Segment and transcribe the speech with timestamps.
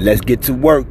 [0.00, 0.86] Let's get to work.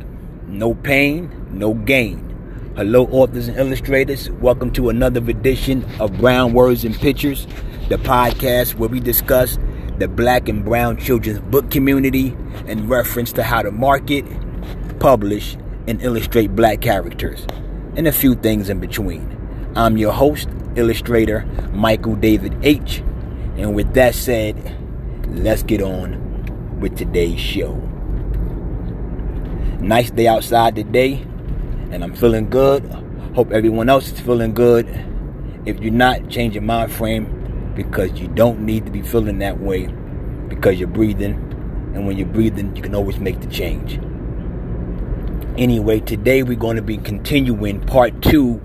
[0.46, 2.74] No pain, no gain.
[2.75, 4.29] Hello, authors and illustrators.
[4.29, 7.48] Welcome to another edition of Brown Words and Pictures,
[7.88, 9.58] the podcast where we discuss
[9.98, 12.38] the black and brown children's book community
[12.68, 14.25] in reference to how to market,
[15.00, 15.57] publish,
[15.88, 17.48] and illustrate black characters,
[17.96, 19.36] and a few things in between.
[19.76, 23.00] I'm your host, illustrator Michael David H.
[23.57, 24.78] And with that said,
[25.30, 27.82] let's get on with today's show.
[29.82, 31.14] Nice day outside today,
[31.92, 32.83] and I'm feeling good.
[33.33, 34.86] Hope everyone else is feeling good.
[35.66, 39.61] If you're not, change your mind frame because you don't need to be feeling that
[39.61, 39.88] way
[40.50, 41.31] because you're breathing.
[41.95, 43.97] And when you're breathing, you can always make the change.
[45.58, 48.61] Anyway, today we're going to be continuing part two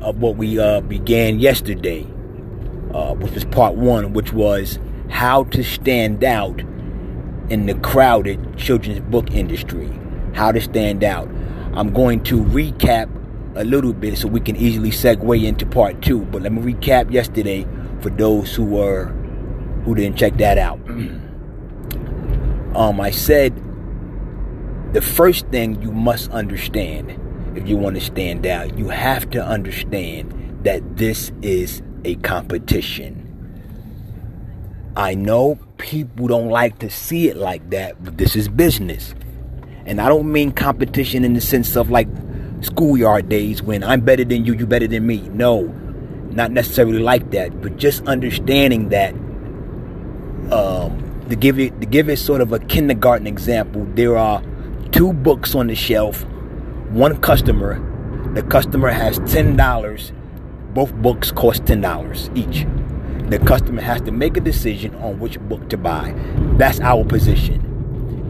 [0.00, 2.04] of what we uh, began yesterday,
[2.94, 4.78] uh, which was part one, which was
[5.10, 6.58] how to stand out
[7.50, 9.90] in the crowded children's book industry.
[10.34, 11.28] How to stand out.
[11.74, 13.08] I'm going to recap
[13.56, 16.24] a little bit so we can easily segue into part two.
[16.26, 17.66] But let me recap yesterday
[18.00, 19.06] for those who were
[19.84, 20.78] who didn't check that out.
[22.76, 23.54] um, I said
[24.92, 27.18] the first thing you must understand
[27.56, 33.24] if you want to stand out, you have to understand that this is a competition.
[34.96, 39.14] I know people don't like to see it like that, but this is business.
[39.88, 42.06] And I don't mean competition in the sense of like
[42.60, 45.28] schoolyard days when I'm better than you, you better than me.
[45.30, 45.62] No,
[46.30, 49.14] not necessarily like that, but just understanding that
[50.52, 54.42] um, to give it to give it sort of a kindergarten example, there are
[54.92, 56.24] two books on the shelf
[56.90, 57.78] one customer,
[58.32, 60.12] the customer has $10.
[60.72, 62.66] Both books cost $10 each.
[63.30, 66.14] The customer has to make a decision on which book to buy.
[66.56, 67.67] That's our position.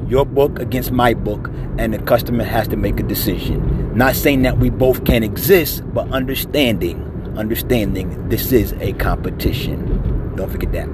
[0.08, 3.94] Your book against my book, and the customer has to make a decision.
[3.94, 10.34] Not saying that we both can exist, but understanding, understanding this is a competition.
[10.34, 10.88] Don't forget that.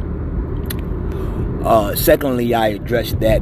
[1.64, 3.40] Uh, secondly, I addressed that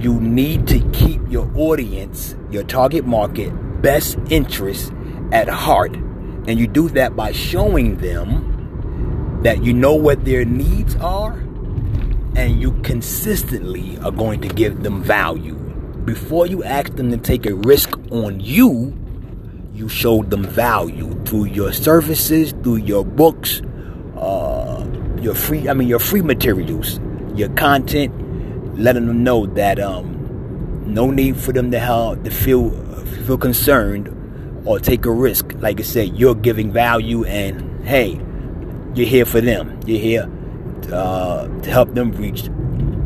[0.00, 3.50] you need to keep your audience, your target market,
[3.80, 4.92] best interest
[5.30, 5.94] at heart.
[6.48, 11.40] And you do that by showing them that you know what their needs are
[12.34, 15.54] and you consistently are going to give them value.
[16.04, 18.98] Before you ask them to take a risk on you,
[19.74, 23.60] you show them value through your services, through your books,
[24.16, 24.86] uh,
[25.20, 27.00] your free, I mean, your free materials,
[27.34, 28.12] your content,
[28.78, 32.70] letting them know that um, no need for them to have to feel
[33.26, 34.08] feel concerned
[34.66, 35.52] or take a risk.
[35.58, 38.20] Like I said, you're giving value, and hey,
[38.94, 39.78] you're here for them.
[39.86, 40.41] You're here
[40.90, 42.48] uh, to help them reach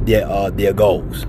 [0.05, 1.25] their uh, their goals.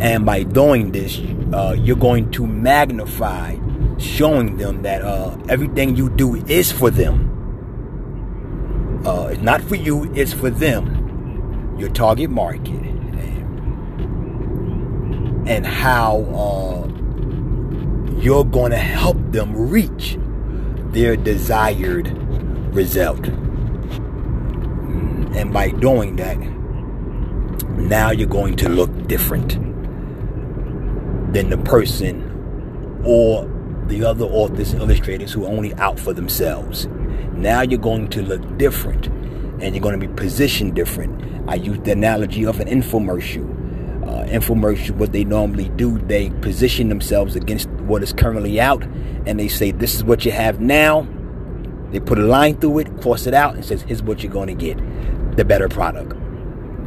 [0.00, 1.20] And by doing this,
[1.52, 3.56] uh, you're going to magnify,
[3.98, 7.30] showing them that uh, everything you do is for them.
[9.06, 12.92] Uh, it's not for you; it's for them your target market
[15.46, 16.86] and how uh,
[18.20, 20.16] you're going to help them reach
[20.92, 22.08] their desired
[22.74, 23.28] result.
[25.34, 26.38] And by doing that,
[27.78, 29.50] now you're going to look different
[31.32, 33.48] than the person or
[33.86, 36.86] the other authors and illustrators who are only out for themselves.
[37.32, 41.78] Now you're going to look different and you're going to be positioned different I use
[41.80, 43.50] the analogy of an infomercial.
[44.06, 48.82] Uh, infomercial, what they normally do, they position themselves against what is currently out,
[49.26, 51.06] and they say, "This is what you have now."
[51.90, 54.48] They put a line through it, cross it out, and says, "Here's what you're going
[54.48, 54.78] to get:
[55.36, 56.14] the better product."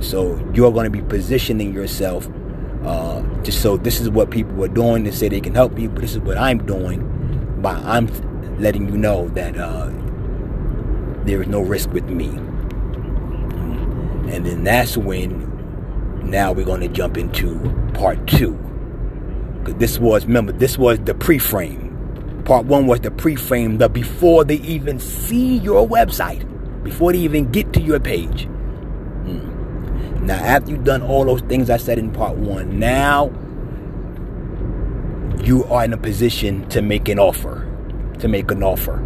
[0.01, 2.27] So you're going to be positioning yourself
[2.85, 5.03] uh, just so this is what people are doing.
[5.03, 7.59] They say they can help you, but this is what I'm doing.
[7.61, 8.07] By I'm
[8.59, 9.89] letting you know that uh,
[11.23, 12.27] there is no risk with me.
[14.27, 15.51] And then that's when
[16.29, 17.57] now we're going to jump into
[17.93, 18.53] part two.
[19.59, 22.43] Because this was, remember, this was the pre frame.
[22.45, 26.43] Part one was the pre frame, the before they even see your website,
[26.85, 28.45] before they even get to your page.
[28.45, 30.25] Hmm.
[30.25, 33.31] Now, after you've done all those things I said in part one, now
[35.43, 37.67] you are in a position to make an offer,
[38.19, 39.03] to make an offer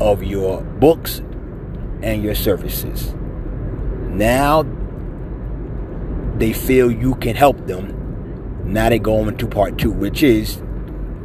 [0.00, 1.18] of your books
[2.02, 3.14] and your services.
[4.08, 4.64] Now
[6.36, 7.96] they feel you can help them.
[8.64, 10.62] Now they go on into part two, which is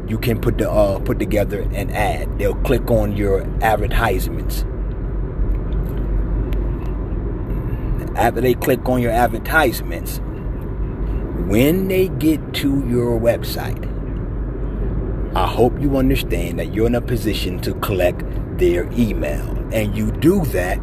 [0.08, 2.38] you can put the uh, put together an ad.
[2.38, 4.66] They'll click on your advertisements.
[8.16, 10.20] After they click on your advertisements,
[11.48, 13.84] when they get to your website,
[15.36, 18.24] I hope you understand that you're in a position to collect
[18.58, 19.46] their email.
[19.74, 20.78] And you do that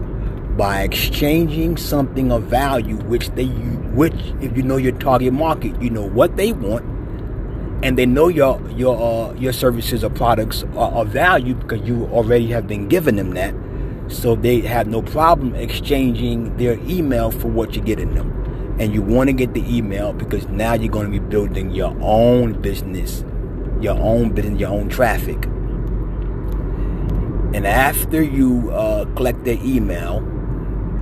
[0.56, 5.88] by exchanging something of value which they which if you know your target market, you
[5.88, 6.84] know what they want
[7.82, 12.04] and they know your your uh, your services or products are of value because you
[12.06, 13.54] already have been giving them that
[14.12, 18.30] so they have no problem exchanging their email for what you're getting them.
[18.78, 21.96] And you want to get the email because now you're going to be building your
[22.00, 23.24] own business
[23.82, 25.44] your own business your own traffic.
[27.54, 30.26] And after you uh, collect their email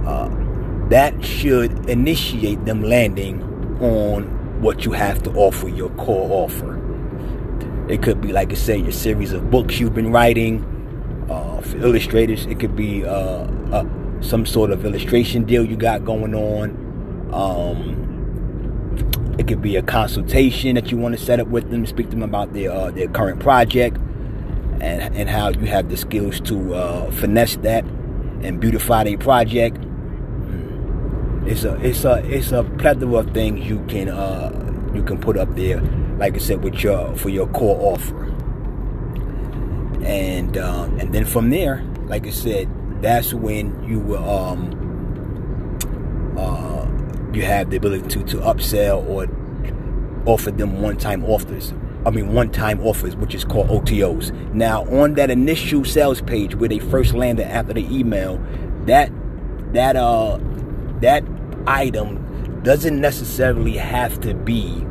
[0.06, 0.28] uh,
[0.88, 3.42] that should initiate them landing
[3.80, 4.24] on
[4.60, 6.78] what you have to offer your core offer.
[7.88, 10.64] It could be like i say your series of books you've been writing
[11.76, 13.84] illustrators it could be uh, uh,
[14.20, 16.70] some sort of illustration deal you got going on
[17.32, 18.10] um,
[19.40, 22.10] it could be a consultation that you want to set up with them, speak to
[22.10, 23.96] them about their uh, their current project,
[24.80, 27.84] and and how you have the skills to uh, finesse that
[28.42, 29.78] and beautify their project.
[31.46, 34.52] It's a it's a it's a plethora of things you can uh,
[34.94, 35.80] you can put up there,
[36.18, 38.29] like I said, with your for your core offer.
[40.04, 42.68] And um, and then from there, like I said,
[43.02, 44.76] that's when you will um,
[46.38, 46.86] uh,
[47.34, 49.26] you have the ability to to upsell or
[50.26, 51.72] offer them one-time offers.
[52.04, 54.32] I mean, one-time offers, which is called OTOs.
[54.54, 58.40] Now, on that initial sales page where they first landed after the email,
[58.86, 59.12] that
[59.72, 60.38] that uh
[61.00, 61.24] that
[61.66, 64.84] item doesn't necessarily have to be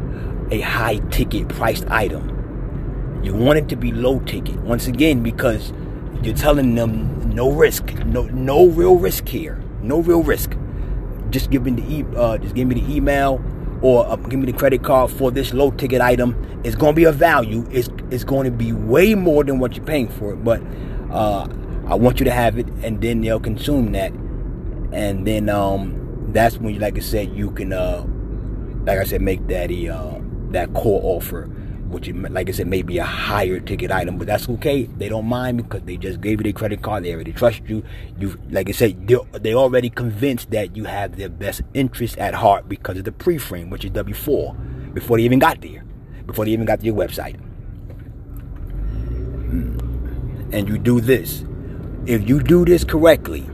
[0.52, 2.29] a high ticket priced item.
[3.24, 4.58] You want it to be low ticket.
[4.58, 5.74] Once again, because
[6.24, 10.56] you're telling them no risk, no no real risk here, no real risk
[11.32, 13.42] just give me the e- uh, just give me the email
[13.82, 16.36] or uh, give me the credit card for this low ticket item.
[16.64, 17.68] It's to be a value.
[17.72, 20.44] It's it's going to be way more than what you're paying for it.
[20.44, 20.62] But
[21.12, 21.48] uh,
[21.88, 24.12] I want you to have it, and then they'll consume that,
[24.92, 28.06] and then um, that's when, you like I said, you can, uh,
[28.86, 30.20] like I said, make that uh,
[30.52, 31.50] that core offer
[31.90, 34.84] which like I said may be a higher ticket item, but that's okay.
[34.84, 37.04] They don't mind because they just gave you their credit card.
[37.04, 37.84] They already trust you.
[38.20, 42.34] You like I said, they they already convinced that you have their best interest at
[42.34, 45.84] heart because of the pre-frame, which is W4, before they even got there,
[46.26, 47.38] before they even got to your website.
[49.50, 50.50] Hmm.
[50.54, 51.44] And you do this.
[52.06, 53.48] If you do this correctly,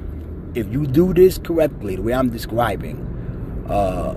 [0.56, 2.98] if you do this correctly, the way I'm describing,
[3.70, 4.16] uh,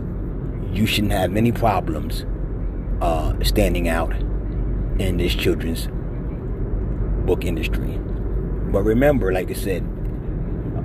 [0.73, 2.25] you shouldn't have any problems
[3.01, 4.13] uh, standing out
[4.99, 5.89] in this children's
[7.27, 7.99] book industry.
[8.73, 9.85] But remember, like I said,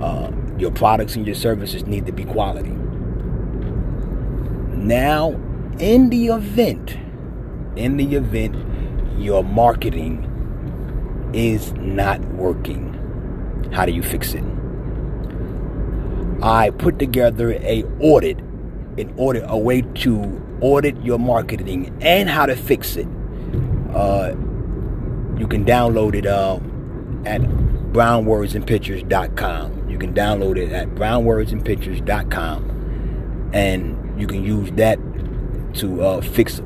[0.00, 2.74] uh, your products and your services need to be quality.
[4.76, 5.30] Now,
[5.78, 6.96] in the event,
[7.76, 8.56] in the event
[9.18, 10.30] your marketing
[11.32, 12.92] is not working,
[13.72, 14.44] how do you fix it?
[16.42, 18.38] I put together a audit,
[18.98, 23.06] an audit, a way to audit your marketing and how to fix it.
[23.94, 24.34] Uh,
[25.38, 26.56] you can download it uh,
[27.28, 27.40] at
[27.92, 29.88] brownwordsandpictures.com.
[29.88, 34.98] You can download it at brownwordsandpictures.com, and you can use that
[35.74, 36.60] to uh, fix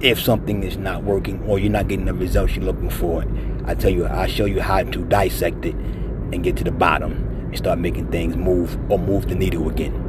[0.00, 3.24] if something is not working or you're not getting the results you're looking for.
[3.66, 7.12] I tell you, I show you how to dissect it and get to the bottom
[7.12, 10.01] and start making things move or move the needle again.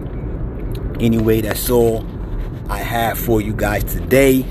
[1.03, 2.07] Anyway, that's all.
[2.69, 4.45] I have for you guys today.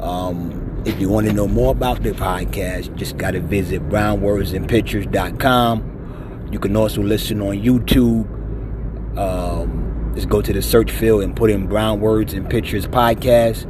[0.00, 6.48] Um, if you want to know more about the podcast, just got to visit brownwordsandpictures.com.
[6.50, 8.26] You can also listen on YouTube.
[9.18, 13.66] Um, just go to the search field and put in Brown Words and Pictures podcast.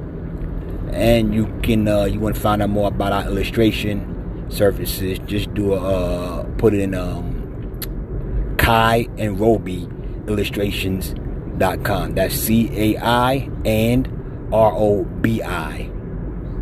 [0.95, 5.53] And you can, uh, you want to find out more about our illustration services, just
[5.53, 9.93] do a, uh, put in um, Cai and Robi
[10.29, 11.17] illustrations
[11.59, 12.15] illustrations.com.
[12.15, 14.09] That's C A I and
[14.53, 15.91] R O B I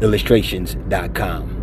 [0.00, 1.54] illustrations.com.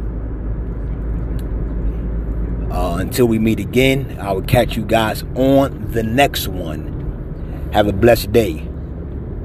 [2.72, 7.70] Uh, until we meet again, I will catch you guys on the next one.
[7.72, 8.68] Have a blessed day.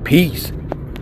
[0.04, 0.52] Peace.